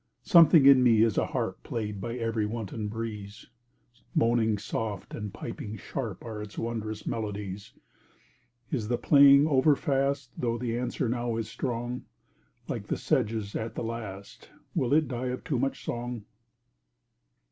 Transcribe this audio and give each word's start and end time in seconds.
Something 0.23 0.65
in 0.65 0.81
me 0.81 1.03
is 1.03 1.15
a 1.15 1.27
harp 1.27 1.61
Played 1.61 2.01
by 2.01 2.15
every 2.15 2.47
wanton 2.47 2.87
breeze. 2.87 3.45
Moaning 4.15 4.57
soft 4.57 5.13
and 5.13 5.31
piping 5.31 5.77
sharp 5.77 6.25
Are 6.25 6.41
its 6.41 6.57
wondrous 6.57 7.05
melodies. 7.05 7.73
Is 8.71 8.87
the 8.87 8.97
playing 8.97 9.45
over 9.45 9.75
fast 9.75 10.31
Though 10.35 10.57
the 10.57 10.75
answer 10.75 11.07
now 11.07 11.37
is 11.37 11.49
strong? 11.49 12.05
Like 12.67 12.87
the 12.87 12.97
sedges 12.97 13.55
at 13.55 13.75
the 13.75 13.83
last 13.83 14.49
Will 14.73 14.91
it 14.91 15.07
die 15.07 15.27
of 15.27 15.43
too 15.43 15.59
much 15.59 15.85
song? 15.85 16.25